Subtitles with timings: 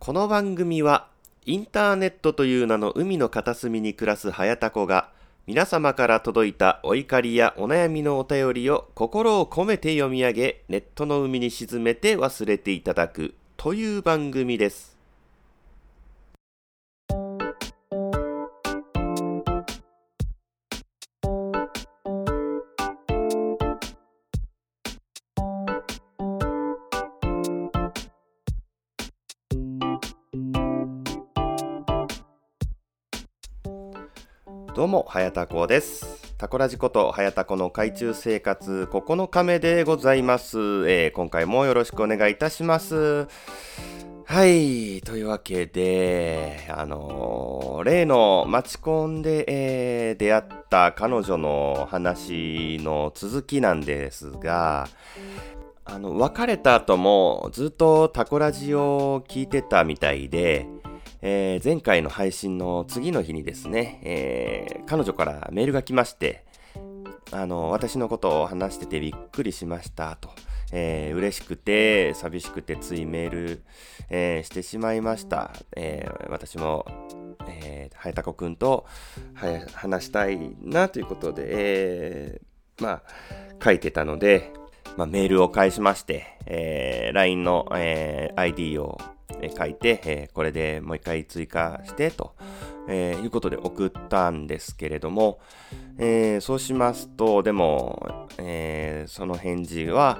[0.00, 1.08] この番組は
[1.44, 5.10] インターネットという名の海の片隅に暮らす早田子が
[5.46, 14.89] 皆様から届いたお怒りやお悩みのお便りを心を込めて読み上げネットの海に沈めて忘れていただくという番組です。
[34.90, 36.34] も、はやたこです。
[36.36, 40.58] タコラジこと、はやたこの海中生活9日目でございます。
[40.58, 43.28] えー今回もよろしくお願いいたします。
[44.24, 54.88] はい、というわけで、あのー例のマチコンで、えー出会った彼女の話の続きなんですが、
[55.84, 60.66] あの、別れた後もずっとタコラジを聞いてたみたいで、
[61.22, 66.44] えー前回の配信の次の日にですね、えー彼女からメールが来まして、
[67.30, 70.30] あの、私のことを話しててびっくりしましたと。
[70.72, 73.62] えー嬉しくて、寂しくてついメール、
[74.08, 75.52] えーしてしまいました。
[75.76, 76.86] えー私も、
[77.48, 78.86] えー、はやたこくんと
[79.74, 83.02] 話したいなということで、えーまあ、
[83.62, 84.52] 書いてたので、
[84.96, 88.98] まあ、メールを返しまして、えー LINE の、えー ID を
[89.56, 92.34] 書いて、えーこれでもう一回追加してと、
[92.88, 95.40] えーいうことで送ったんですけれども、
[95.98, 100.18] えーそうしますと、でも、えその返事は、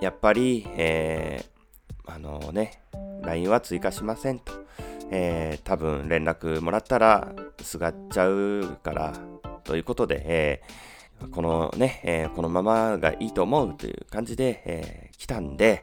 [0.00, 1.44] やっぱり、え
[2.06, 2.82] あのね、
[3.22, 4.52] LINE は追加しませんと。
[5.10, 9.12] えー多分連絡もらったらすがっちゃうから、
[9.64, 10.62] ということで、え
[11.30, 15.82] このね、えこのままがいいと思うという感じで、え来たんで、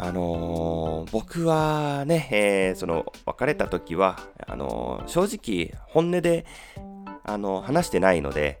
[0.00, 6.46] あのー僕はね、えーその別れた時は、あのー正直本音で、
[7.24, 8.60] あの話してないので、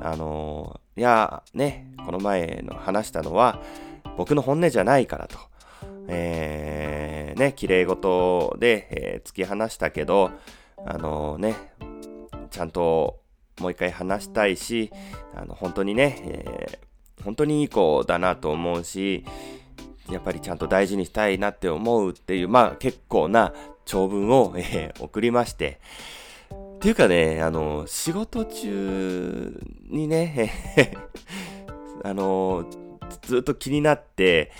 [0.00, 3.62] あのいや、ね、この前の話したのは
[4.18, 5.38] 僕の本音じゃないからと。
[6.08, 10.30] えーね、綺麗事で、えー突き放したけど、
[10.84, 11.56] あのね、
[12.50, 13.20] ちゃんと
[13.60, 14.92] もう一回話したいし、
[15.34, 16.86] あの本当にね、えー
[17.24, 19.24] 本当にいい子だなと思うし、
[20.10, 23.52] やっぱりちゃんと大事にしたいなって思うっていう、まあ結構な
[23.84, 25.80] 長文を、 えー送りまして。
[26.50, 29.58] っていうかね、あの、仕事中
[29.88, 30.94] にね、
[32.04, 32.66] あの、
[33.22, 34.52] ずっと気になって、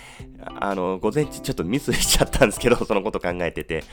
[0.59, 3.83] あの、午前中ちょっとミスしちゃったんですけど、 そのこと考えてて。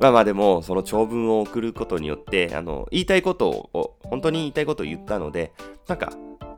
[0.00, 5.52] まあまあでも、その長文を送ることによって、あの、言いたいことを、本当に言いたいことを言ったので、
[5.88, 6.12] なんか、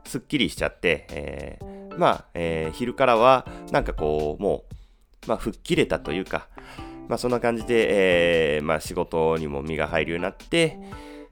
[0.05, 4.63] すっきりしちゃって、えーまあ、えー昼からは、なんかこう、も
[5.25, 6.47] う、まあ、吹っ切れたというか、
[7.07, 10.77] まあ、そんな感じで、えーまあ、仕事にも身が入るようになって、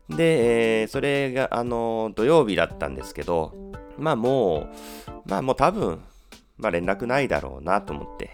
[0.09, 3.53] で、えーそれが、あの、土曜日だったんですけど、
[3.97, 4.67] まあも
[5.07, 6.01] う、まあもう多分、
[6.57, 8.31] まあ連絡ないだろうなと思って、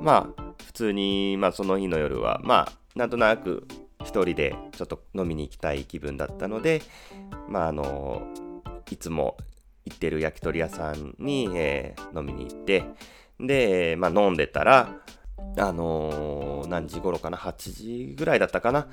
[0.00, 3.66] まあ、普通に、まあその日の夜は、まあ、なんとなく
[4.00, 6.82] 一人でちょっと飲みに行きたい気分だったので、
[7.48, 8.22] まああの、
[8.90, 9.36] いつも
[9.84, 12.84] 行ってる焼き鳥屋さんに、えー飲みに行って、
[13.40, 14.96] で、まあ飲んでたら、
[15.58, 18.86] あのー何時頃かな ?8 時ぐらいだったかな、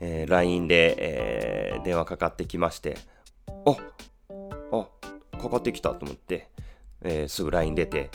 [0.00, 2.96] えー ?LINE で、えー電話かかってきまして、
[3.66, 3.76] あ、
[4.72, 4.86] あ、
[5.38, 6.48] かかってきたと思って、
[7.02, 8.10] えーすぐ LINE 出て、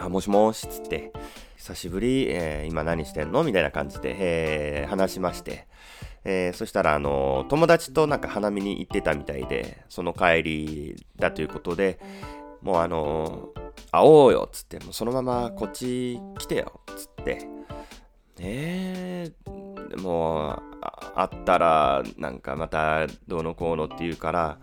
[0.00, 1.12] あ、もしもしっ、つって、
[1.56, 3.44] 久しぶり、えー今何してんの？
[3.44, 5.66] みたいな感じで、えー話しまして、
[6.24, 11.98] えーそしたら、あの友達となんか花見に行ってたみたいで、その帰りだということで、
[12.62, 13.50] もうあの
[13.90, 17.34] 会おうよっ、つって、もうそのままこっち来てよっ、つって、
[18.38, 19.32] ねえ、
[19.98, 20.62] もう、
[21.14, 24.58] 会ったら、なんかまたどうのこうのって言うから、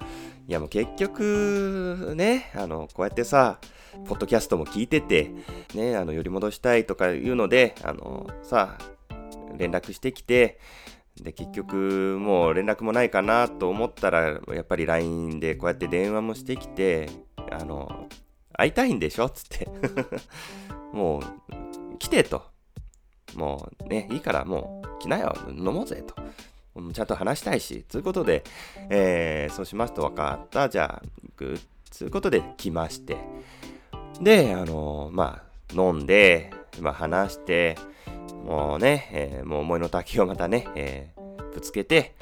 [0.47, 3.59] いやもう結局、ね、あの、こうやってさ、
[4.05, 5.31] ポッドキャストも聞いてて、
[5.75, 8.77] ね、あの、寄り戻したいとかいうので、あの、さ、
[9.57, 10.59] 連絡してきて、
[11.21, 17.09] で、結局、もう連絡もないかなと思ったら、やっぱり LINE でこうやって電話もしてきて、
[17.51, 18.07] あの、
[18.53, 19.29] 会いたいんでしょ？
[19.29, 19.67] つって。
[20.93, 22.43] もう、来てと。
[23.35, 26.15] もうね、いいからもう来なよ、飲もうぜと。
[26.93, 28.43] ちゃんと話したいし、ということで、
[28.89, 31.59] えーそうしますと分かった、じゃあ行く、
[31.97, 33.17] ということで来まして。
[34.21, 37.75] で、あのまあ、飲んで、まあ話して、
[38.35, 42.15] もうね、えーもう思いの丈をまたね、えーぶつけて、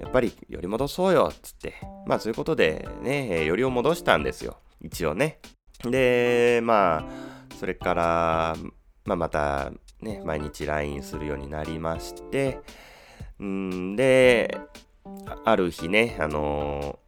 [0.00, 1.74] やっぱり寄り戻そうよ、つって。
[2.06, 4.58] まあそういうことでね、えー寄りを戻したんですよ。
[4.80, 5.38] 一応ね。
[5.84, 7.04] で、まあ、
[7.58, 8.56] それから、
[9.04, 12.58] まあまたね、毎日 LINE するようになりまして、
[13.42, 14.58] んで、
[15.44, 16.98] ある日ね、あの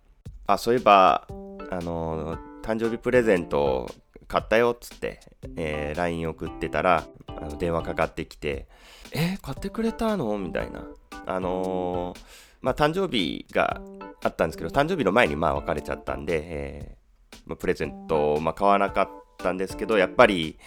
[0.47, 1.27] ー、あ、そういえば、
[1.71, 3.91] あのー、誕生日プレゼント
[4.35, 5.21] 買ったよっつって、
[5.57, 8.67] えー、LINE 送ってたら、あの電話かかってきて、
[9.13, 10.37] え買ってくれたの？
[10.39, 10.85] みたいな。
[11.25, 12.19] あのー、
[12.61, 13.81] まあ、誕生日が
[14.25, 19.09] あったんですけど、誕生日の前にまあ別れちゃったんで、えー、まあ、プレゼントを、まあ、買わなかっ
[19.39, 20.59] たんですけど、やっぱり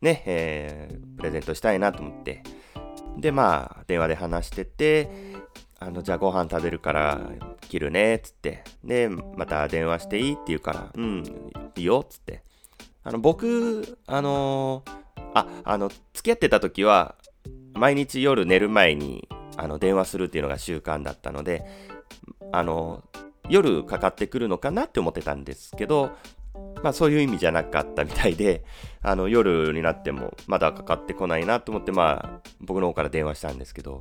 [0.00, 2.44] ね、えー、プレゼントしたいなと思って、
[3.18, 5.10] で、まあ、電話で話してて、
[5.80, 7.20] あの、じゃあご飯食べるから
[7.62, 8.62] 切るねっ、つって。
[8.84, 10.32] で、また電話していい？
[10.34, 11.24] って言うから、うん、
[11.74, 12.44] いいよっ、つって。
[13.06, 17.14] あの、僕、あのー、あ、あの、付き合ってた時は、
[17.72, 21.64] 毎日夜寝る前に、あの、電話するっていうのが習慣だったので、
[22.50, 23.04] あの、
[23.48, 26.10] 夜かかってくるのかなって思ってたんですけど、
[26.82, 28.64] まあそういう意味じゃなかったみたいで、
[29.02, 34.00] あの夜になってもまだかかってこないなと思って、まあ僕の方から電話したんですけど、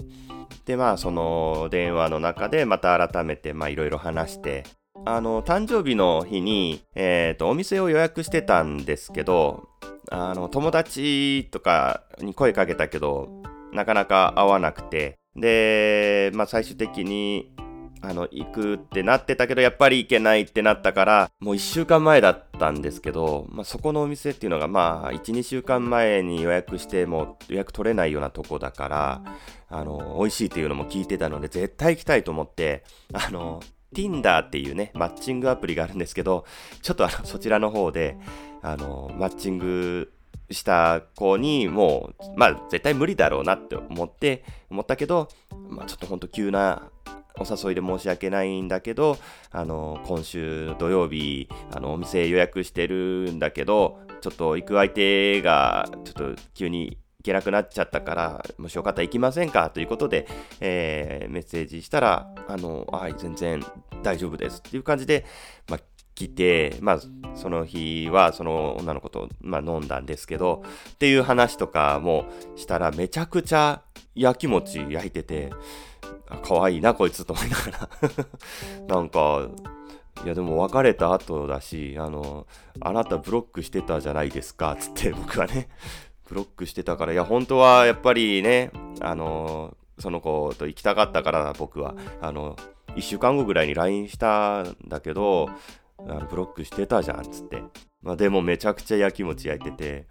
[0.66, 4.64] でまあその電話の中でまた改めてまあいろいろ話して、
[5.08, 9.70] あの、誕生日の日に、えっ、ー、と、お店を予約してたんですけど、
[10.10, 13.30] あの、友達とかに声かけたけど、
[13.72, 17.52] なかなか会わなくて、で、まあ最終的に、
[18.02, 29.22] あの、行くってなってたけど、やっぱり行けないってなったから、もう1週間前だったんですけど、まあそこのお店っていうのが、まあ1、2週間前に予約しても予約取れないようなとこだから、
[29.70, 33.60] あの、美味しいっていうのも聞いてたので、絶対行きたいと思って、あの、
[33.96, 36.46] Tinder っていうね、マッチングアプリがあるんですけど、
[36.82, 38.18] ちょっとあの、 そちらの方で、
[38.62, 40.12] あの、マッチング
[40.52, 45.30] した子にもう、まあ絶対無理だろうなって思って、思ったけど、
[45.70, 46.92] まあちょっとほんと急な
[47.40, 49.18] お誘いで申し訳ないんだけど、
[49.52, 59.70] あの、今週土曜日、あの、お店予約してるんだけど、ちょっと行く相手が、ちょっと急に行けなくなっちゃったから、もしよかったら行きませんか？
[59.70, 60.28] ということで、
[60.62, 63.66] えー、メッセージしたら、あの、はい、全然
[64.06, 65.26] 大丈夫ですっていう感じで、
[65.68, 65.80] まあ、
[66.14, 67.00] 来て、まあ、
[67.36, 72.26] その日はその女の子と、まあ、飲んだんですけど、っていう話とかも
[72.56, 73.82] したらめちゃくちゃ
[74.16, 75.52] 焼き餅焼いてて、
[76.30, 77.90] あ可愛いな、こいつと思いながら。
[78.96, 79.50] なんか、
[80.24, 82.48] いやでも別れた後だし、あの、
[82.80, 85.68] あなたブロックしてたじゃないですか、つって僕はね、
[86.30, 92.56] ブロックしてたから、いや、本当はやっぱりね、あの、その子と行きたかったから僕は、あの、
[92.96, 95.50] 1週間後ぐらいに LINE したんだけど、
[95.98, 97.64] ブロックしてたじゃん、つって。
[98.02, 100.08] まあ、でもめちゃくちゃ焼き餅焼いてて、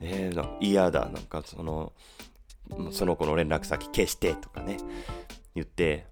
[0.00, 1.92] えー、嫌だ、なんかその、
[2.90, 4.76] その子の連絡先消してとかね、
[5.54, 6.06] 言って、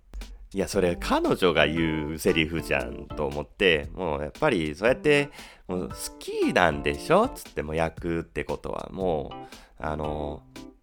[0.52, 5.30] いや、それ彼女が言うセリフじゃんと思って、もうやっぱりそうやって
[5.68, 9.36] もう好きなんでしょつっても焼くってことはもう、
[9.78, 10.42] あの、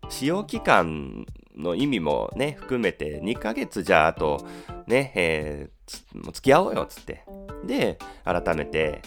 [0.09, 1.25] 使用期間
[1.57, 4.45] の意味もね、含めて2ヶ月じゃああと
[4.87, 7.23] ね、えー、もう付き合おうよっつって。
[7.65, 9.01] で、改めて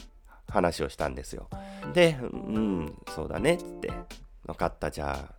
[0.49, 1.49] 話をしたんですよ。
[1.95, 3.91] で、うん、そうだねっつって。
[4.47, 5.35] 分かった、じゃあ、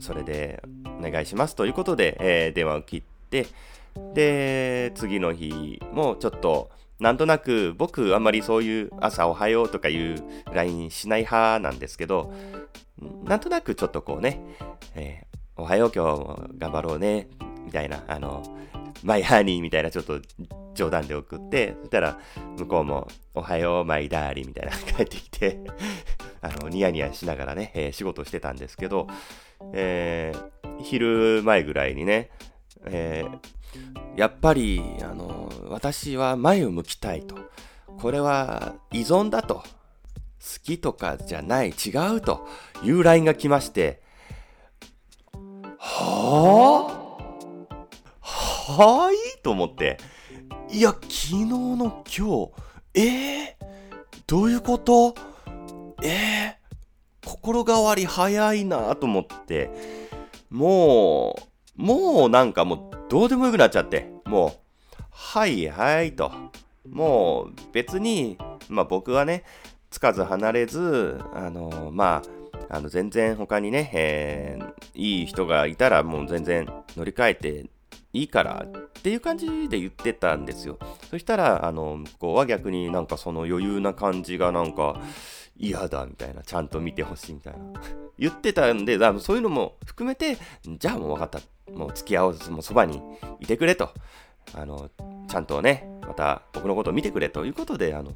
[0.00, 0.62] それで
[0.98, 3.46] お願いしますということで、えー、電話を切って、
[4.14, 12.32] で、次の日もちょっと、なんとなく僕あんまりそういう朝おはようとかいう LINE しない派なんですけど、
[13.24, 14.40] なんとなくちょっとこうね、
[14.94, 15.25] えー、
[15.58, 17.28] おはよう今日も頑張ろうね、
[17.64, 18.42] みたいな、あの、
[19.02, 20.20] マイハニーみたいなちょっと
[20.74, 22.18] 冗談で送って、そしたら
[22.58, 25.58] 向こうもおはようマイダーリみたいな 帰ってきて
[26.42, 29.06] あの、ニヤニヤしながらね、えー、仕事してたんですけど、
[29.72, 32.30] えー、昼前ぐらいにね、
[32.84, 37.34] えー、やっぱり、あの、私は前を向きたいと。
[37.98, 39.54] これは依存だと。
[39.54, 39.62] 好
[40.62, 42.46] きとかじゃない、違うと
[42.84, 44.02] いう LINE が来まして、
[45.88, 48.26] はぁ
[48.72, 49.16] はい？
[49.42, 49.98] と思って。
[50.70, 52.50] いや、昨日の今
[52.92, 53.54] 日、えー、
[54.26, 55.14] どういうこと？
[56.02, 59.70] えー、心変わり早いなと思って、
[60.50, 61.36] も
[61.78, 64.50] う、もうなんかもうどうでもよくなっちゃって、もう、
[65.12, 66.32] はいはいと。
[66.90, 68.36] もう別に、
[68.68, 69.44] まあ僕はね、
[69.90, 72.28] つかず離れず、あの、まあ、
[72.68, 77.66] あの全然他にね、えー、いい人がいたらもう全然乗り換えて
[78.12, 80.78] いいからっていう感じで言ってたんですよ。
[81.10, 85.00] そしたら、あの、向こうは逆になんかその余裕な感じがなんか
[85.58, 87.80] 嫌だみたいな、ちゃんと見てほしいみたいな。
[88.18, 91.40] 言ってたんで、そういうのも含めて、じゃあもう分かった。
[91.72, 93.02] もう付き合おう、もうそばに
[93.40, 93.90] いてくれと。
[94.54, 94.88] あの、
[95.28, 98.12] ちゃんとね、また僕のことを見てくれということで、あの、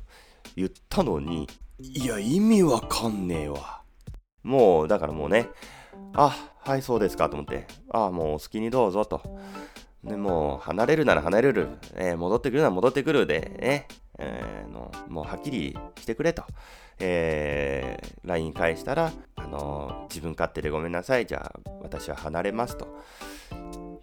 [0.56, 1.46] 言ったのに、
[1.78, 3.79] いや、意味わかんねえわ。
[4.42, 5.48] もう、だからもうね、
[6.14, 9.22] あ、はい、そうですかと思って、ああ、もうお好きにどうぞと。
[10.04, 13.86] でもう離れるなら離れる、えー、戻ってくるなら戻ってくるで、ね、
[14.18, 16.44] えー、のもうはっきりしてくれと、
[17.00, 22.88] えー、LINE 返したら、あの、自分勝手でごめんなさい、じゃあ私は離れますと。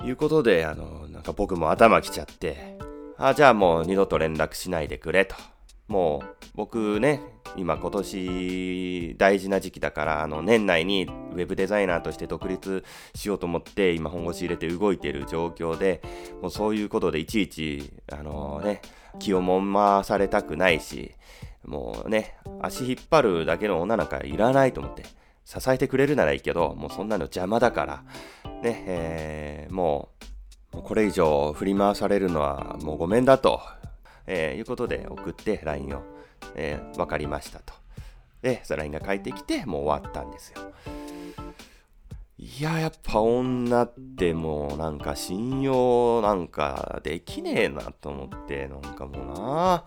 [0.03, 2.77] いうことで、あの、なんか僕も頭きちゃって、
[3.17, 5.36] あ、じゃあもう二度と連絡しないでくれと。
[5.88, 7.22] もう僕ね、
[7.56, 12.84] 今今年大事な時期だからあの年内にウェブデザイナーとして独立
[13.15, 16.01] しようと思って今本腰入れて動いてる状況で
[16.41, 18.82] もうそういうことでいちいちあのね
[19.20, 21.12] 気をもんまされたくないし
[21.65, 25.03] もうね足引っ張るだけの女なんかいらないと思って
[25.46, 28.03] 支えてくれるならいいけどもうそんなの邪魔だから
[28.62, 30.10] ねえー、も
[30.74, 33.62] うこれ以上振り回されるのはもうごめんだと、
[34.28, 36.18] えー、いうことで送って LINE を
[36.56, 37.74] えー、分かりましたと。
[38.42, 40.74] で、LINE が返ってきて、もう終わったんですよ。
[42.38, 49.84] いや、やっぱ女ってもうなんか信用なんかできねえなと思って、なんかもうな、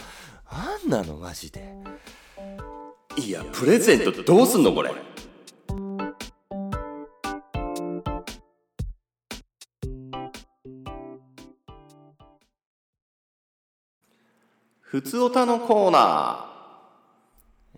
[0.47, 1.75] あんなのマジで。
[3.17, 4.91] いや、プレゼントどうすんのこれ。
[14.91, 16.49] ふつおたのコーナ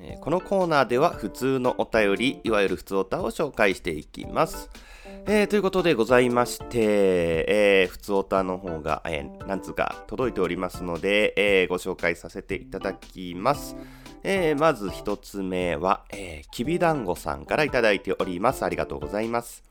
[0.00, 0.14] ー。
[0.14, 4.71] えこのコーナーでは普通のお便り、いわゆる普通おたを紹介していきます。
[5.26, 13.76] えー、ということでございまして、えー、普通おたの方が、えー、なんつか届いておりますので、えー、ご紹介させていただきます。
[14.23, 18.64] えー、まず一つ目は、えー、きびだんごさんからいただいております。
[18.64, 19.62] ありがとうございます。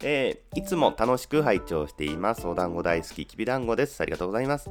[0.00, 2.46] えー、いつも楽しく拝聴しています。
[2.46, 4.00] お団子大好き、きびだんごです。
[4.00, 4.70] ありがとうございます。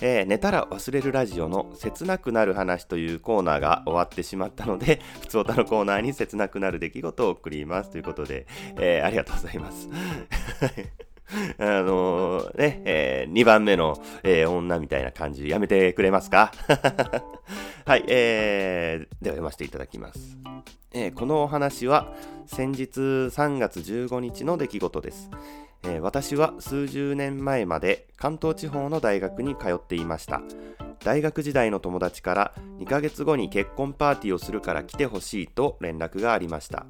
[0.00, 7.90] えー、寝たら忘れるラジオの切なくなる話というコーナーが終わってしまったので、 普通歌のコーナーに切なくなる出来事を送ります。
[7.90, 8.46] ということで、
[8.78, 9.88] えー、ありがとうございます。
[11.58, 16.52] あのー、ね、えー、2番目の、えー、女みたいな感じやめてくれますか？
[17.84, 20.36] はい、えー、では読ませていただきます。
[20.92, 22.12] えー、このお話は
[22.46, 25.30] 先日3月15日の出来事です。
[25.84, 30.42] えー、私は数十年前まで関東地方の大学に通っていました。
[31.04, 36.86] 大学時代の友達から2ヶ月後に結婚パーティーをするから来てほしいと連絡がありました。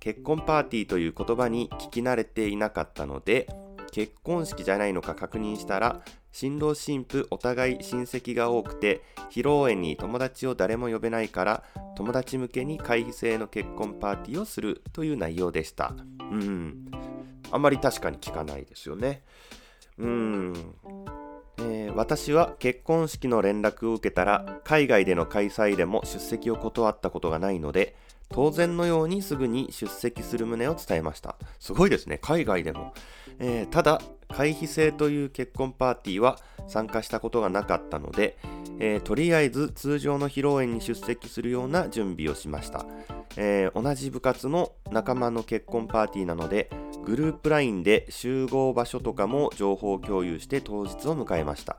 [0.00, 3.46] 結婚パーティーという言葉に聞き慣れていなかったので、
[3.92, 6.00] 結婚式じゃないのか確認したら
[6.32, 11.64] 新郎新婦お互い親戚が多くて披露宴に友達を誰も呼べないから
[11.96, 15.94] 友達向けに会費制の結婚パーティーをするという内容でした。
[16.18, 16.90] うん。
[17.50, 19.22] あんまり確かに聞かないですよね。
[19.98, 20.54] うん。
[21.58, 27.94] えー、私は結婚式の連絡を受けたら海外での開催でも出席を断ったことがないので
[28.32, 31.36] 当然のようにすぐに出席する旨を伝えました。
[31.58, 32.18] すごいですね。
[32.22, 32.92] 海外でも。
[33.40, 38.38] えー、ただ回避制という結婚パーティーは参加したことがなかったので、
[38.78, 42.86] えー、とりあえず通常の披露宴に出席するような準備をしました、
[43.36, 46.70] えー、同じ部活の仲間の結婚パーティーなので
[47.04, 51.78] グループ LINE で集合場所とかも情報共有して当日を迎えました。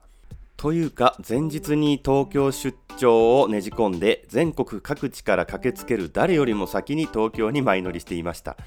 [0.62, 8.58] というか前日に東京出張をねじ込んで全国各地から駆けつける誰よりも先に東京に前乗りしていました。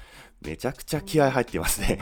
[0.41, 1.99] めちゃくちゃ気合入ってますね。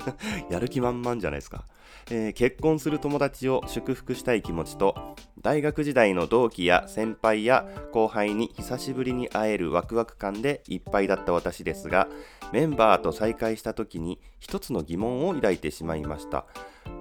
[0.48, 1.66] やる気満々じゃないですか、
[2.10, 12.08] えー、結婚する友達を祝福したい気持ちと大学時代の同期や先輩や後輩に久しぶりに会えるワクワク感でいっぱいだった私ですが
[12.50, 16.46] メンバーと再会した時に一つの疑問を抱いてしまいました。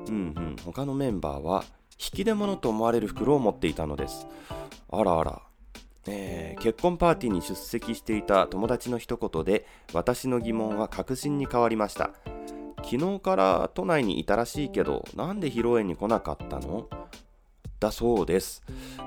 [0.10, 1.64] うんうん他のメンバーは
[2.00, 4.28] 引き出物と思われる袋を持っていたのです。
[4.92, 5.42] あらあら。
[6.06, 12.10] えー、結婚パーティーに出席していた友達の一言で私の疑問は確信に変わりました。
[12.84, 16.90] 昨日から都内にいたらしいけどなんで披露宴に来なかったの？
[17.80, 18.64] だそうです。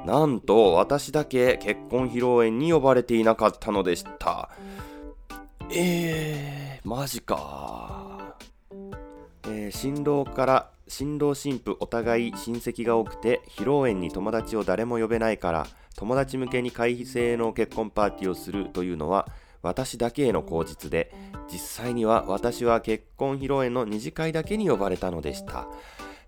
[0.06, 4.48] なんと私だけ結婚披露宴に呼ばれていなかったのでした。
[5.70, 8.36] えー、マジか、
[9.44, 15.66] えー、新郎から新郎新婦お互い親戚が多くて披露宴に友達を誰も呼べないから
[15.96, 19.26] 友達向けに会費制の結婚パーティーをするというのは
[19.62, 21.12] 私だけへの口実で
[21.50, 25.66] 実際には私は結婚披露宴の二次会だけに呼ばれたのでした、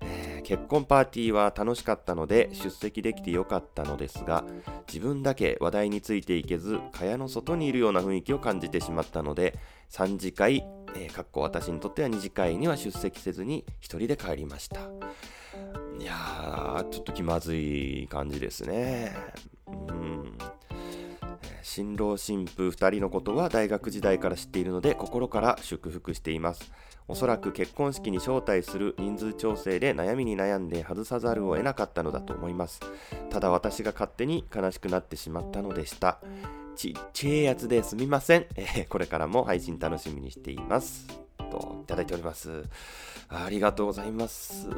[0.01, 4.45] えー、結婚パーティーは楽しかったので出席できてよかったのですが
[4.89, 9.57] 自分だけ話題についていけず蚊帳の外にいるような雰囲気を感じてしまったので
[9.91, 10.65] 3次会
[10.97, 14.81] えー、かっこ私にとっては二次会には出席せずに一人で帰りました。
[15.99, 19.17] いやー、ちょっと気まずい感じですね。
[19.67, 20.39] うん。
[21.63, 26.73] 新郎新婦2人のことは大学時代から知っているので心から祝福しています
[27.07, 32.81] おそらく結婚式に招待する人数調整で悩みに悩んで外さざるを得なかったのだと思います
[33.31, 36.21] ただ私が勝手に悲しくなってしまったのでした
[36.79, 41.09] ちっちゃいやつですみません、えー、これからも配信楽しみにしています。
[41.51, 42.63] といただいております。
[43.29, 44.69] ありがとうございます。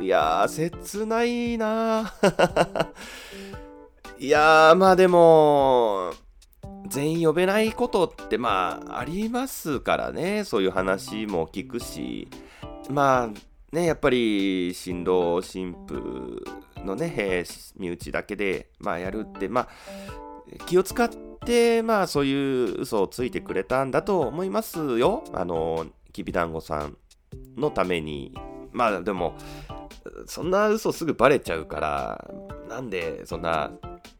[0.00, 2.12] いやー切ないな
[4.18, 6.14] いやーまあでも
[6.88, 10.42] 全員呼べないことってまあありますからね。
[10.42, 12.26] そういう話も聞くし。
[12.90, 16.44] まあねやっぱり新郎新婦
[16.84, 19.68] のね、えー、身内だけでまあやるってまあ
[20.66, 21.08] 気を使っ
[21.44, 25.24] てまあそういう嘘をついてくれたんだと思いますよ。
[25.32, 26.96] あのきびだんごさん
[27.56, 28.34] のために。
[28.72, 29.34] まあでも
[30.26, 32.30] そんな嘘すぐバレちゃうから
[32.68, 33.70] なんでそんな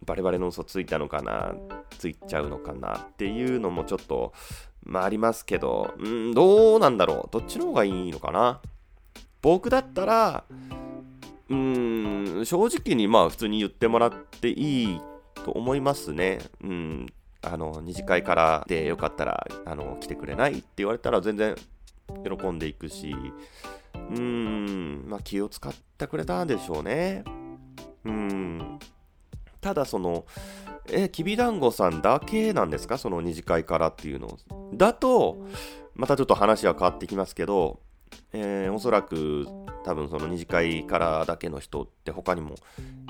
[0.06, 1.54] バレバレの嘘ついたのかな
[1.98, 4.32] ついちゃうのかなっていうのもちょっと、
[4.82, 7.28] まあありますけど、うんどうなんだろう。
[7.30, 8.60] どっちの方がいいのかな。
[9.42, 10.44] 僕だったら、
[11.48, 15.00] うーん、正直にまあ普通に言ってもらっていい
[15.46, 16.40] と思いますね。
[16.60, 17.06] うん。
[17.40, 21.54] あの、二次会からでよかったら、あの、来てくれないって言われたら全然
[22.24, 23.14] 喜んでいくし、
[23.94, 27.22] うーん、まあ気を使ってくれたんでしょうね。
[28.04, 28.80] うん。
[29.60, 30.26] ただその、
[30.90, 32.98] え、きびだんごさんだけなんですか？
[32.98, 34.36] その二次会からっていうの。
[34.74, 35.46] だと、
[35.94, 37.78] またちょっと話は変わってきますけど、
[38.32, 39.46] えー、おそらく
[39.84, 42.54] 多分その二次会からだけの人って他にも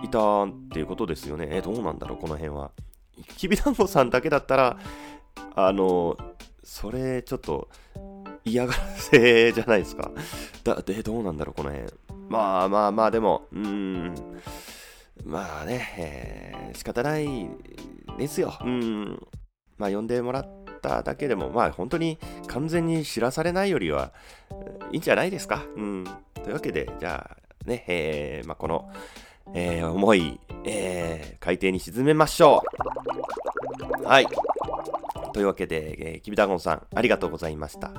[0.02, 1.48] いたっていうことですよね。
[1.50, 2.70] えどうなんだろうこの辺は。
[3.36, 4.78] きびだんごさんだけだったら、
[5.54, 6.16] あの、
[6.62, 7.68] それちょっと
[8.44, 10.10] 嫌がらせじゃないですか。
[10.64, 11.90] だ、で、どうなんだろうこの辺。
[12.28, 14.14] まあまあまあ、でも、うーん。
[15.24, 17.26] まあね、えー、仕方ない
[18.18, 18.56] ですよ。
[18.62, 19.26] うん。
[19.78, 20.48] まあ呼んでもらっ
[20.80, 24.12] ただけでも、まあ本当に完全に知らされないよりは
[24.92, 25.64] いいんじゃないですか？
[25.76, 26.04] うん。
[26.42, 28.90] というわけで、じゃあね、えー、まあこの、
[29.54, 32.62] えー、思い、えー、海底に沈めましょ
[34.00, 34.04] う。
[34.04, 34.26] はい。
[35.32, 37.92] というわけで、えー、きびだごんさん、ありがとうございました。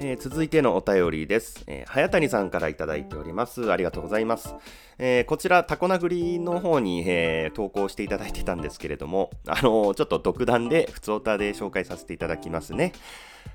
[0.00, 1.64] えー、続いてのお便りです。
[1.66, 3.72] えー、早谷さんからいただいております。
[3.72, 4.54] ありがとうございます。
[4.96, 12.92] えー、こちら、タコ殴りの方に、えー、投稿していただいてたんですけれども、あの、ちょっと独断で、普通オタで紹介させていただきますね。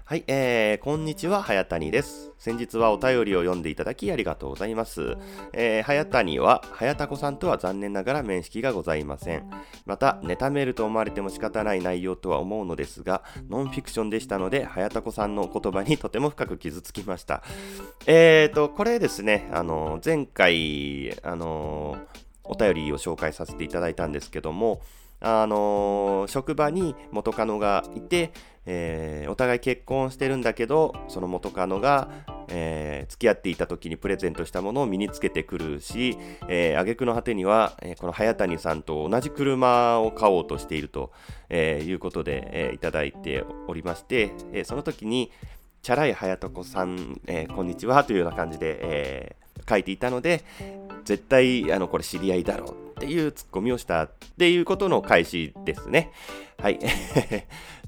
[0.05, 2.31] はい、えー、こんにちは、早谷です。
[2.37, 5.15] 先日はお便りを読んでいただきありがとうございます。
[5.53, 9.49] えー、早谷は、早田子さんとは残念ながら面識がございません。
[9.85, 17.41] また、ネタメールと思われても仕方ない内容とは思うのですが、ノンフィクションでしたので、早田子さんの言葉にとても深く傷つきました。
[18.05, 21.97] えーと、これですね、あの、前回、あの、
[22.43, 24.81] お便りを紹介させていただいたんですけども、
[25.25, 28.33] あの、職場に元カノがいて、
[28.65, 32.09] えー、お互い結婚してるんだけど、その元カノが、
[32.49, 41.11] えー、付き合っていた時にプレゼントしたものを身につけてくるし、えー、挙句の果てには、えー、この早谷さんと同じ車を買おうとしていると、
[41.49, 45.31] えー、いうことで、えー、いただいておりまして、えー、その時に、
[45.81, 50.45] チャラい早子さん、えー、こんにちはというような感じで、えー、書いていたので、
[51.03, 56.11] 絶対、あの、これ知り合いだろうっていうツッコミをしたっていうことの開始ですね。
[56.57, 56.79] はい。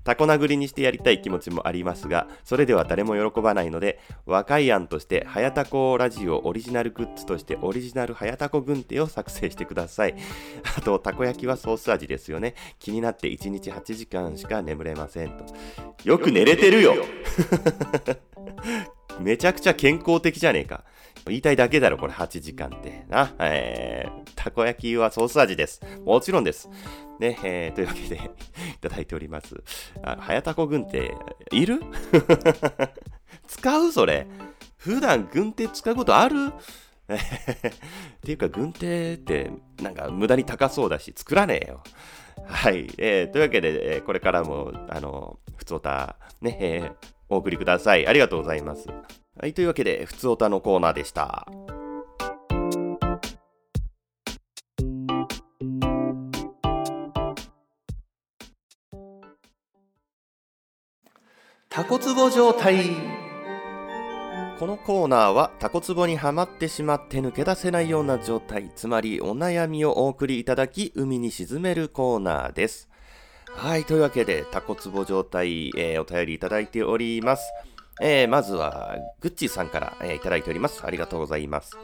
[0.05, 10.13] タコ殴りにしてやりたい気持ちもありますが、それでは誰も喜ばないので、若い案として、はやたこラジオオリジナルグッズとしてオリジナルはやたこ軍手を作成してください。
[10.77, 12.53] あと、たこ焼きはソース味ですよね。
[12.77, 15.43] 気になって1日8時間しか眠れませんと。
[16.03, 16.93] よく寝れてるよ
[19.19, 20.83] めちゃくちゃ健康的じゃねえか。
[21.27, 23.33] 言いたいだけだろ、これ8時間ってな。
[23.39, 25.81] えー、たこ焼きはソース味です。
[26.05, 26.69] もちろんです。
[27.19, 28.15] ね、えー、というわけで
[28.75, 29.55] いただいております。
[30.03, 31.13] あ、はやたこ軍って
[31.51, 31.79] いる？
[33.47, 34.27] 使うそれ。
[34.77, 36.35] 普段軍手使うことある？
[37.07, 41.83] っていうか、軍手ってなんか無駄に高そうだし、作らねえよ。
[42.45, 42.87] はい。
[42.97, 46.93] えー、というわけで、えー、これからも、あの、ふつおた、ね、えー、
[47.29, 48.05] お送りください。
[48.07, 48.87] ありがとうございます。
[49.37, 51.45] はい、というわけで、ふつおたのコーナーでした。
[61.69, 62.85] タコツボ状態。
[64.57, 72.87] このコーナーはタコツボにはまってしまって抜け出せないような状態つまりお悩みをお送りいただき海に沈めるコーナーです。
[73.47, 77.53] はいというわけでタコツボ状態、えー、お便りいただいております
[78.01, 80.85] えー、まずは、グッチさんから、えー、いただいております。
[80.85, 81.77] ありがとうございます。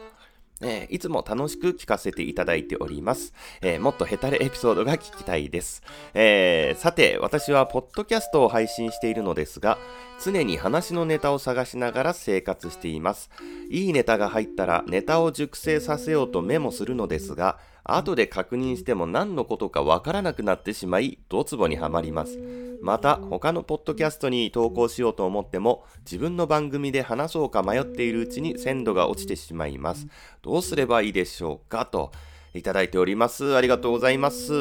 [0.61, 3.33] えー、いつも楽しく聞かせていただいております。
[3.61, 5.83] えー、もっとヘタレエピソードが聞きたいです。
[6.13, 9.77] えー、さて、私はポッドキャストを配信しているのですが、
[10.23, 13.29] 常に話のネタを探しながら生活しています。
[13.69, 22.37] いいネタが入ったらネタを熟成させようとメモするのですが、後で確認しても何のことかわからなくなってしまい、ドツボにはまります。
[22.81, 30.07] また、他のポッドキャストに投稿しようと思っても、自分の番組で話そうか迷っているうちに鮮度が落ちてしまいます。
[30.41, 32.11] どうすればいいでしょうかと、
[32.53, 33.55] いただいております。
[33.55, 34.51] ありがとうございます。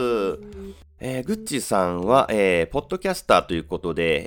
[1.03, 4.27] えー、グッチさんは、えー、ポッドキャスターということで、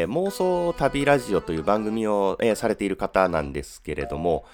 [0.00, 4.46] えー、妄想旅ラジオという番組を、えー、されている方なんですけれども、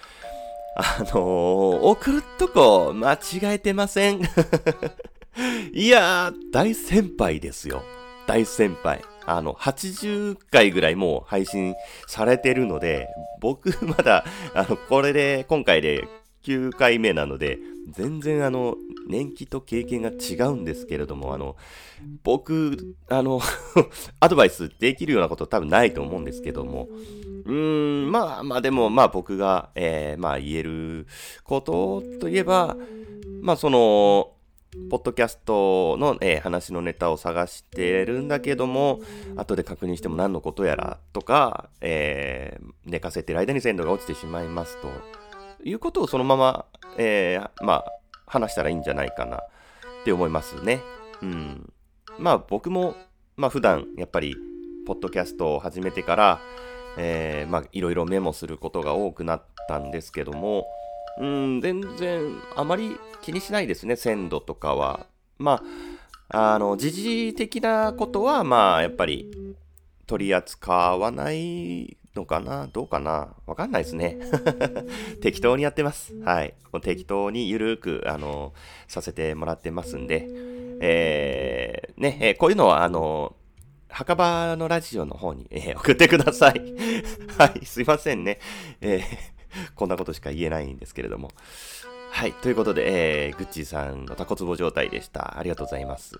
[0.76, 3.18] あのー、送るとこ間違
[3.54, 4.20] えてません？
[5.72, 7.82] いやー、大先輩ですよ。
[8.30, 9.02] 大先輩。
[9.26, 11.74] あの、80回ぐらいもう配信
[12.06, 13.08] されてるので、
[13.40, 16.06] 僕 まだ、あの、これで、今回で
[16.44, 17.58] 9回目なので、
[17.90, 18.76] 全然あの、
[19.08, 21.56] 年季と経験が違うんですけれども、あの、
[22.22, 23.40] 僕、あの
[24.20, 26.88] アドバイスできるようなこと多分ないと思うんですけども、
[27.46, 31.08] うーん、まあまあでも、まあ僕が、えー、まあ言える
[31.42, 32.76] ことといえば、
[33.42, 34.34] まあその、
[34.88, 39.00] ポッドキャストの、えー、話のネタを探してるんだけども、
[39.36, 44.88] 後で確認しても何のことやらとか、えー、寝かせてる間に鮮度が落ちてしまいますと
[45.64, 46.66] いうことをそのまま、
[46.98, 47.92] えー、まあ、
[48.26, 49.40] 話したらいいんじゃないかなっ
[50.04, 50.80] て思いますね。
[51.20, 51.72] うん。
[52.18, 52.94] まあ僕も、
[53.36, 54.36] まあ普段やっぱり、
[54.86, 56.40] ポッドキャストを始めてから、
[56.96, 60.64] えー、まあいろいろメモすることが多くなったんですけども、
[61.18, 62.22] うん、全然
[62.56, 65.06] あまり気にしないですね、鮮度とかは。
[65.38, 65.62] ま
[66.28, 69.30] あ、あの、時事的なことは、まあ、やっぱり
[70.06, 74.18] 取り扱わないのかなどうかなわかんないですね。
[75.22, 76.14] 適当にやってます。
[76.20, 76.54] はい。
[76.72, 78.52] もう適当にゆるく、あの、
[78.88, 80.28] させてもらってますんで、
[80.80, 83.36] えー、ね、えー、こういうのは、あの、
[83.88, 86.74] 墓場のラジオの方に、えー、送ってください。
[87.38, 88.38] はい、すいませんね。
[88.80, 89.02] えー、
[89.74, 91.30] こんなことしか言えないんですけれども。
[92.10, 95.38] はい、ということで、えー、グッチーさんのタコツボ状態でした。
[95.38, 96.18] ありがとうございます。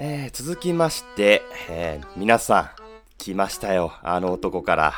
[0.00, 2.70] えー、続きまして、えー、皆さん、
[3.18, 3.92] 来ましたよ。
[4.02, 4.94] あの男から。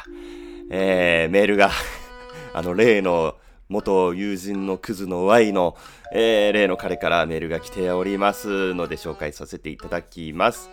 [0.70, 1.70] えー、メールが
[2.54, 3.34] あの、例の
[3.68, 5.76] 元友人のクズの Y の、
[6.14, 10.70] えー、例の彼からメールが来ておりますので紹介させていただきます。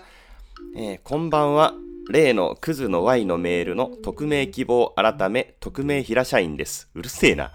[0.76, 1.89] えー、こんばんは。
[2.10, 6.90] 例のクズの Y のメールの匿名希望改め匿名平社員です。
[6.96, 7.52] うるせえな。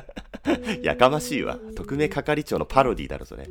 [0.82, 1.58] やかましいわ。
[1.74, 3.46] 匿名係長のパロディだろ、それ。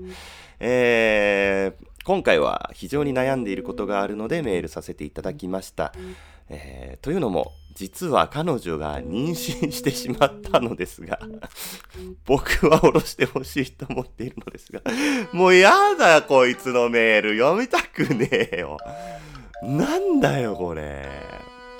[0.59, 5.91] えー、今回は非常に悩んでいることがあるのでメールさせていただきました。
[6.49, 11.19] えー、というのも、実は彼女が妊娠してしまったのですが
[12.25, 14.81] 僕は下ろしてほしいと思っているのですが、
[15.31, 18.77] もうやだ、こいつのメール読みたくねえよ。
[19.63, 21.07] なんだよ、これ。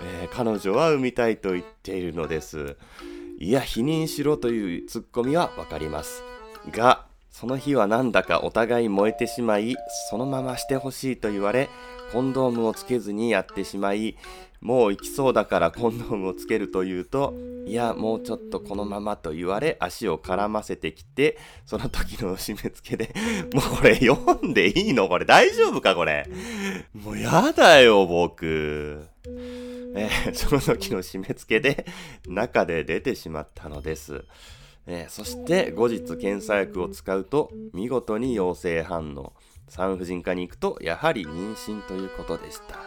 [0.04, 2.78] えー、彼女は産みたいと言っているのです。
[3.40, 6.24] いや、否認しろというツッコミはわかります。
[6.72, 9.76] が、その日はなんだかお互い燃えてしまい、
[10.10, 11.70] そのまましてほしいと言われ、
[12.12, 14.16] コンドームをつけずにやってしまい、
[14.62, 17.34] もう行きそうだからコンドームをつけると言うと、
[17.66, 23.14] いや、もうちょっとこのままと言われ、足を絡ませてきて、その時の締め付けで、
[23.54, 25.10] もうこれ読んでいいの？
[25.10, 26.30] これ大丈夫かこれ？
[26.94, 29.04] もうやだよ、僕。
[29.96, 31.86] え、その時の締め付けで、
[32.28, 34.24] 中で出てしまったのです。
[34.88, 39.34] え、そして後日検査薬を使うと見事に陽性反応
[39.68, 42.80] 産婦人科に行くとやはり妊娠ということでした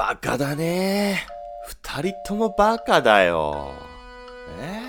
[0.00, 1.26] バカだね。
[1.66, 3.74] 二人ともバカだよ。
[4.58, 4.82] え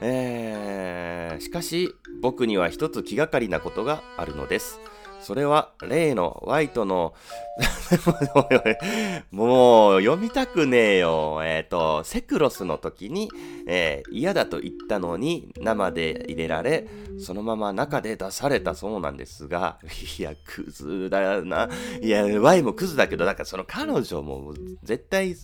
[0.00, 1.88] ー、えー、しかし
[2.20, 4.80] 僕には一つ気がかりなことがあるのです。
[5.22, 7.14] それは例のワイトの
[9.30, 11.40] もう読みたくねえよ。
[11.44, 13.30] えっ、ー、と、セクロスの時に、
[13.66, 16.86] えー、嫌だと言ったのに生で入れられ、
[17.18, 19.78] そのまま中で出されたそうなんですが、
[20.18, 21.68] いや、クズだな。
[22.00, 25.36] いや、ワイもクズだけど、だからその彼女も絶対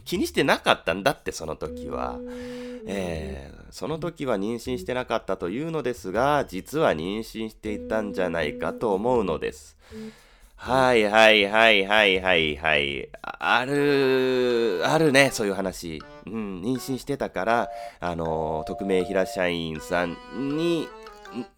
[0.00, 2.18] 気にしてなかったんだって、その時は。
[2.86, 9.76] えー、その時は妊娠してなかったというのですが、実は妊娠していたんじゃないかと思うのです。
[10.56, 13.08] はいはいはいはいはいはい。
[13.22, 16.02] ある、あるね、そういう話。
[16.26, 20.16] うん、妊娠してたから、あの、匿名平社員さん
[20.56, 20.88] に、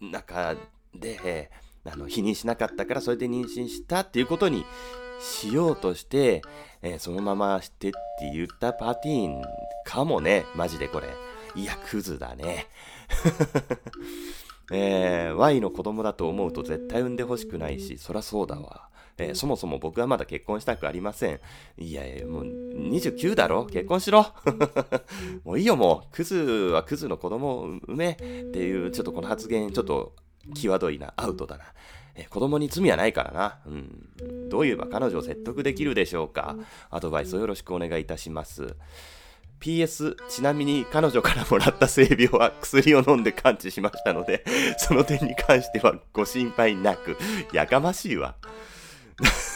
[0.01, 0.55] 中
[0.95, 1.51] で、
[1.85, 4.65] あの、否認しなかったから、それで妊娠したっていうことに
[5.19, 6.41] しようとして、
[6.81, 9.41] えー、そのまましてって言ったパティーン
[9.85, 11.07] かもね、マジでこれ。
[11.55, 12.67] いや、クズだね。
[14.71, 18.89] えー、Y の子供だと思うと絶対産んでほしくないし、そらそうだわ。
[19.17, 21.39] えー、そもそも僕はまだ結婚したくありません。
[21.77, 24.25] いやいや、もう29だろ結婚しろ
[25.45, 26.15] もういいよもう。
[26.15, 30.13] クズはクズの子供を産めっていう、ちょっとこの発言、ちょっと
[30.53, 31.65] 際どいな、アウトだな。
[32.15, 33.59] え、子供に罪はないからな。
[33.65, 34.49] うん。
[34.49, 36.55] どう言えば彼女を説得できるでしょうか。
[36.89, 38.75] アドバイスをよろしくお願いいたします。
[39.59, 44.43] PS ちなみに彼女からもらった性病は薬を飲んで完治しましたので
[44.77, 47.17] その点に関してはご心配なく
[47.53, 48.35] やかましいわ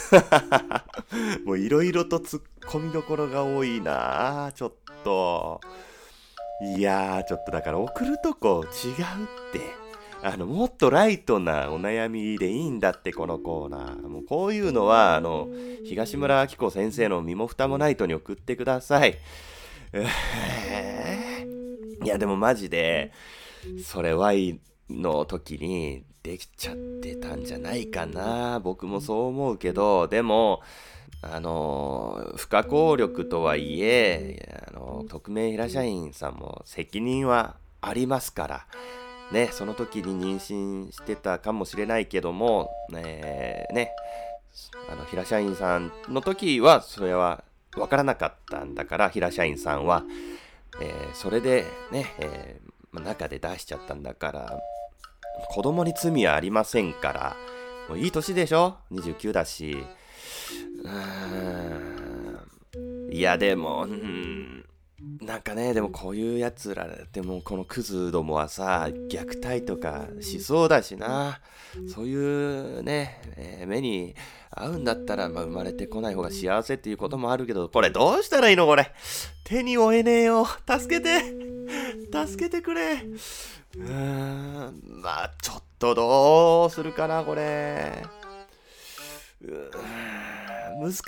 [1.45, 5.61] もういろいろと突っ込みどころが多いなちょっと。
[6.61, 8.95] いやー、ちょっとだから送るとこ違うっ
[9.53, 9.88] て。
[10.21, 14.07] あの、もっとライトなお悩みでいいんだって、このコーナー。
[14.07, 15.47] もうこういうのは、あの、
[15.85, 19.17] 東村明子先生の身も蓋もないとに送ってください。
[22.03, 23.11] いや、でもマジで、
[23.83, 28.59] それ Y の時にできちゃってたんじゃないかな。
[28.59, 30.61] 僕もそう思うけど、でも、
[31.21, 38.67] あの、不可抗力とはいえ、あの、匿名平社員さんも責任はありますから、
[39.31, 43.91] ね、その時に妊娠してたかもしれないけども、えー、ね、
[44.89, 50.03] あの、平社員さんの時は、それは分からなかったんだから、平社員さんは、
[50.81, 54.59] えー、それでね、えー、中で出しちゃったんだから、
[55.49, 57.35] 子供に罪はありませんから、
[57.87, 59.77] もういい年でしょ ?29 だし。
[60.83, 61.99] うー
[63.09, 63.11] ん。
[63.11, 64.38] いや、でも、うん、
[65.21, 71.41] なんかね、でもこういうやつら、でもこのクズどもはさ、虐待とかしそうだしな。
[71.93, 74.15] そういうね、えー、目に
[74.49, 78.91] 合うんだったら、まあ、生まれてこない方が幸せっていうこともあるけど、これどうしたらいいのこれ？
[79.43, 80.45] 手に負えねえよ。
[80.45, 81.21] 助けて。
[82.27, 82.93] 助けてくれ。
[82.93, 88.03] うーん、まあ、ちょっとどうするかな、これ。
[89.43, 91.03] うーん、難しい。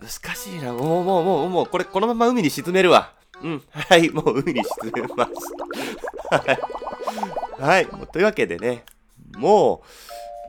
[0.00, 0.72] 難しいな。
[0.72, 3.12] もう、もう、もう、もう、これ、このまま海に沈めるわ。
[3.42, 3.62] うん。
[3.70, 5.32] はい、もう海に沈めます。
[6.30, 7.62] はい。
[7.62, 7.86] はい。
[8.12, 8.84] というわけでね、
[9.36, 9.82] も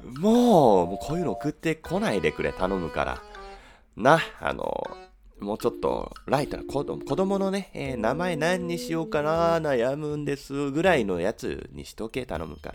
[0.04, 3.24] う、もう、もうこういうの送ってこないでくれ、頼むから。
[3.96, 4.98] な、あの、
[5.42, 12.74] もうちょっとライトな子供子供のね、えー、名前何にしようかな悩むんですぐらいのやつにしとけ頼むか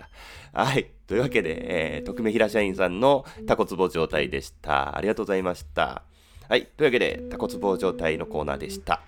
[0.53, 0.65] ら。
[0.65, 0.91] はい。
[1.07, 4.97] というわけで、えー、匿名平社員さんのタコツボ状態でした。
[4.97, 6.03] ありがとうございました。
[6.49, 6.67] はい。
[6.77, 9.03] というわけで、タコツボ状態のコーナーでした。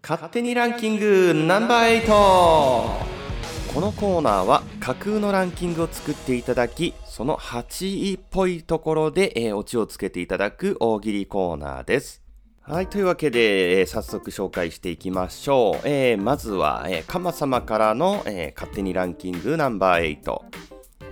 [0.00, 12.21] 勝手にランキングナンバー8このコーナーは架空のランキングを作っていただき、その8位っぽいところで、えー、オチをつけていただく大喜利コーナーです。
[12.64, 15.88] はい、というわけで、えー、早速紹介していきましょう。
[15.88, 20.38] えー、まずは、えー、カマ様からの、えー、勝手にランキングナンバー8。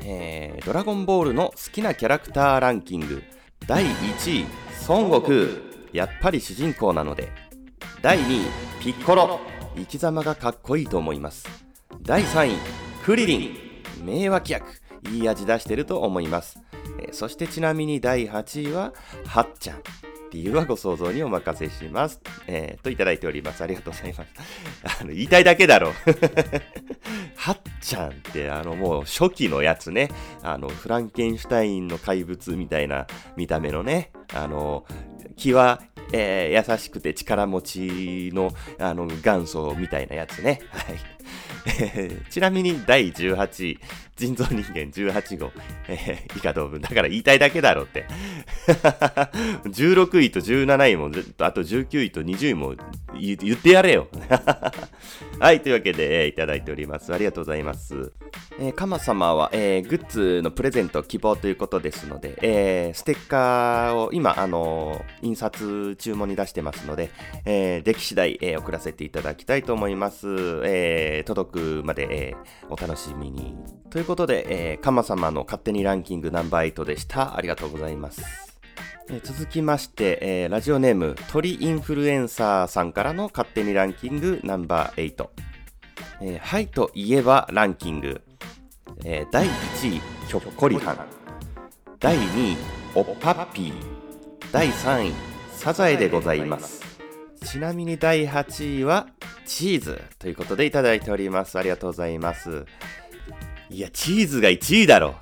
[0.03, 3.23] えー、ドラゴンボールの好きなキャラクターランキング。
[3.67, 4.47] 第1位、
[4.89, 5.37] 孫悟空。
[5.93, 7.31] やっぱり主人公なので。
[8.01, 9.41] 第2位、ピッコロ。
[9.77, 11.61] 生き様がかっこいいと思います。
[12.03, 12.57] 第3位
[13.05, 13.57] クリリン
[14.05, 14.81] 名脇役
[15.13, 16.59] いい味出してると思います、
[17.01, 18.93] えー、そしてちなみに第8位は
[19.27, 22.21] はっちゃん理由はご想像にお任せします。
[22.47, 23.63] えー、といただいております。
[23.63, 24.31] ありがとうございます。
[25.01, 25.93] あの、言いたいだけだろ。
[27.37, 30.11] はっちゃんって、あの、もう初期のやつね。
[30.43, 34.13] あの、フランケンシュタインの怪物みたいな見た目のね。
[34.33, 34.85] あの、
[35.37, 40.61] 気は、えー、優しくて力持ちの、あの、元祖みたいなやつね。
[40.71, 41.20] はい。
[42.31, 43.79] ちなみに第18位、
[44.17, 45.53] 人造人間18号、
[45.89, 46.81] えー、以下同文。
[46.81, 48.07] だから言いたいだけだろって。
[49.65, 52.75] 16位と17位も、あと19位と20位も
[53.19, 54.09] 言ってやれよ。
[55.41, 57.15] はい、というわけで、えー、いただいております。
[57.15, 58.13] ありがとうございます。
[58.59, 67.09] えー、カマ様は、えー、グッズのプレゼント希望ということですので、えー、ステッカーを今、あのー、印刷注文に出してますので、
[67.47, 70.27] えー、出来次第、えー、送らせていただきたいと思います。
[70.67, 73.57] えー、届くまで、えー、お楽しみに。
[73.89, 77.35] ということで、えー、カマ様の勝手にランキングナンバー8でした。
[77.35, 78.50] ありがとうございます。
[79.19, 85.29] 続きまして、えー、ラジオネーム鳥インフルエンサーさんからの勝手にランキングナンバー8。
[86.21, 88.23] えー、はいといえばランキング。
[89.05, 89.49] えー、第1
[89.97, 90.99] 位、ひょっこりはん。
[91.99, 92.57] 第2位、
[92.95, 93.73] おっぱっぴー。
[94.53, 95.13] 第3位、
[95.53, 96.81] サザエでございます。
[97.45, 99.09] ちなみに第8位は
[99.45, 101.59] チーズということでいただいております。
[101.59, 102.65] ありがとうございます。
[103.71, 105.17] いや、チーズが1位だろ。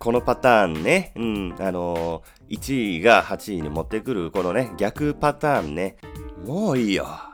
[0.00, 5.98] このパターンね、うん、あのー、1位が8位に持ってくる、このね、逆パターンね。
[6.46, 7.04] もういいよ。
[7.04, 7.30] は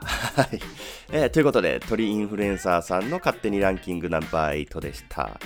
[0.53, 0.59] い、
[1.13, 1.31] えー。
[1.31, 5.39] ということで、鳥インフルエンサーさんの勝手にランキングナンバー8でした。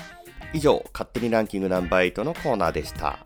[0.54, 3.18] 以上、勝手にランキングナンバー8のコーナーでした。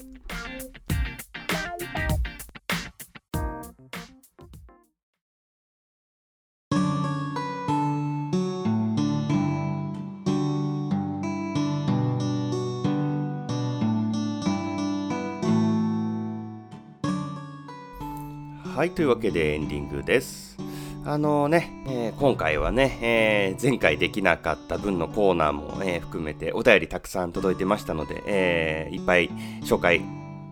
[18.84, 20.58] はい、というわけでエンディングです。
[21.06, 29.30] あのね、えー、今回はね、えー、前回できなかった分のコーナーも、えー、含めてお便りたくさん届いてましたので、えいっぱい
[29.62, 30.02] 紹介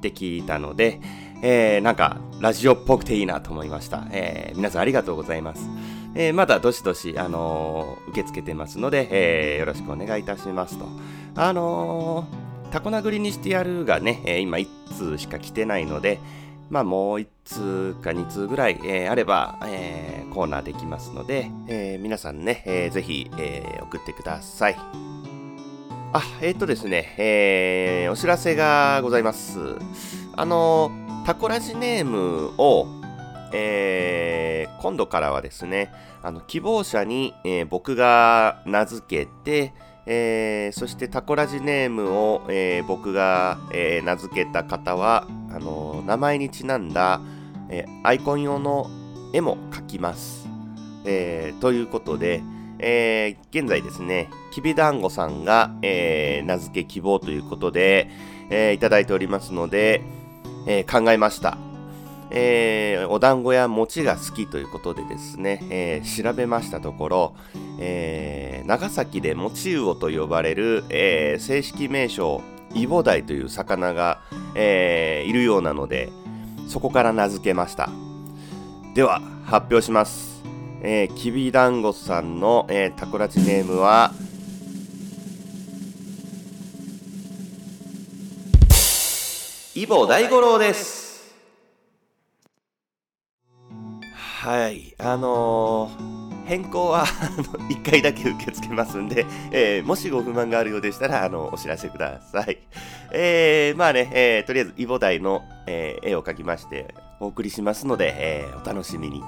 [0.00, 0.98] できたので、
[1.42, 4.06] えなんかラジオっぽくていいなと思いました。
[4.12, 5.68] え皆さんありがとうございます。
[6.14, 10.86] えまだどしどし、あの受け付けてますので、えよろしくお願いいたしますと。
[11.34, 12.26] あの
[12.70, 16.18] タコ殴りにしてやるがね、え今1通しか来てないので、
[16.72, 24.76] まあ、もう1通か2通ぐらい、えー、あれば、えー、コーナーできますので、えー、皆さんね、えー、ぜひ、えー、送ってください。
[26.14, 29.58] あ、えっ、ー、とですね、えー、お知らせがございます。
[30.34, 30.90] あの、
[31.26, 32.86] タコラジネームを、
[33.52, 39.74] えー、今度からはですね、あの希望者に、えー、僕が名付けて、
[40.06, 47.20] えー、そしてタコラジネームを、えー、僕が、えー、名付けた方はあの名前にちなんだ、
[47.68, 48.90] えアイコン用の
[49.32, 50.48] 絵も描きます。
[51.04, 52.42] えということで、
[52.78, 58.08] え現在ですね、きびだんごさんが、え名付け希望ということで、
[58.48, 60.02] えいただいておりますので、
[60.66, 61.71] え考えました。
[62.34, 67.34] えー、お団子や餅が好きということでですね、えー、調べましたところ、
[67.78, 72.40] えー、長崎で餅魚と呼ばれる、え正式名称、
[72.74, 74.22] イボダイという魚が、
[74.54, 76.10] えいるようなので、
[76.68, 77.90] そこから名付けました。
[78.94, 80.42] では、発表します。
[80.82, 84.12] え、きびだんごさんの、え、タコラジネームは、
[89.74, 91.11] イボ大五郎です。
[94.42, 97.06] はい、あのー、変更は
[97.70, 102.58] 1回だけ受け付けますんで、えー、もしご不満があるようでしたら、あの、お知らせください。
[103.12, 109.22] えー、まあね、えー、とりあえず、イボダイの、えー、絵を描きまして、お送りしますので、えー、お楽しみに。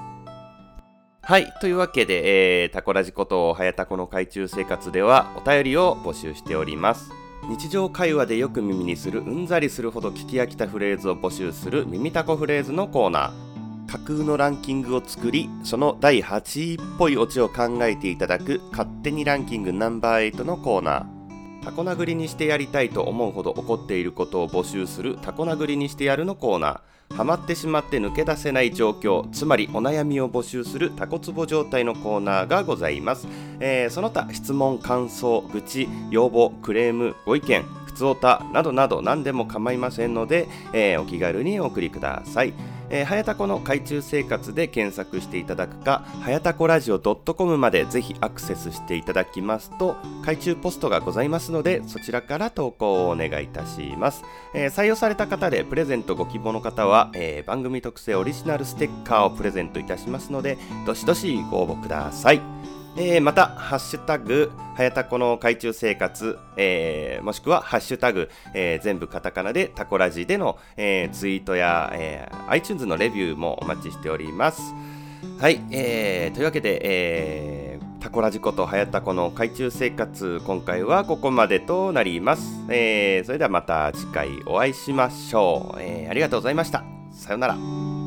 [1.21, 1.49] はい。
[1.61, 7.09] というわけで、えー、タコラジこと、はやたこの海中生活では、お便りを募集しております。
[7.47, 13.54] 日常会話でよく耳にするうんざりするほど聞き飽きたフレーズを募集する耳タコフレーズのコーナー。
[13.95, 21.05] 架空のランキングを作りその第8位っぽいオチを考えていただく勝手にランキングナンバー8のコーナー。
[21.63, 27.15] タコ殴りにしてやりたいと思うほど怒っていることを募集するタコ殴りにしてやるのコーナー。
[27.15, 33.27] ハマってしまって抜け出せない状況つまりお悩みを募集するタコツボ状態のコーナーがございます、
[33.59, 42.55] えー、その他質問感想愚痴要望クレームご意見ふつおたなどなど何でも構いませんので、えー、お気軽にお送りください。
[42.95, 54.23] えー、はやたこの海中生活で検索していただくか、はやたこラジオ .com までぜひアクセスしていただきますと、海中ポストがございますので、そちらから投稿をお願いいたします。
[54.53, 62.41] えー、採用された方でプレゼントご希望の方は、えー、番組特製オリジナルステッカーをプレゼントいたしますので、どしどしご応募ください。
[62.97, 74.61] えー、また、ハッシュタグ、はやたこの海中生活、えー、もしくは、ハッシュタグ、えー、全部カタカナでタコラジでの、え、ツイートや、え、iTunes のレビューもお待ちしております。
[75.39, 82.63] はい、えー、というわけで、え、タコラジことはやたこの海中生活、今回はここまでとなります。
[82.69, 85.81] え、それではまた次回お会いしましょう。
[85.81, 86.85] え、ありがとうございました。
[87.11, 88.04] さようなら。